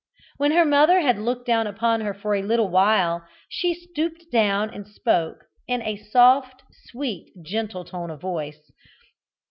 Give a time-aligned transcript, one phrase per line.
[0.37, 4.71] When her mother had looked down upon her for a little while, she stooped down
[4.71, 8.71] and spoke, in a soft, sweet, gentle tone of voice.